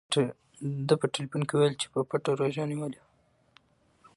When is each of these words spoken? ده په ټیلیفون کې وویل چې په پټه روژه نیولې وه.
ده 0.87 0.95
په 1.01 1.05
ټیلیفون 1.13 1.41
کې 1.47 1.53
وویل 1.55 1.75
چې 1.81 1.87
په 1.93 1.99
پټه 2.09 2.31
روژه 2.39 2.63
نیولې 2.71 2.99
وه. 3.01 3.09